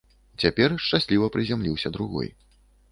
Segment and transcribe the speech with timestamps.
[0.43, 2.27] Цяпер шчасліва прызямліўся другой.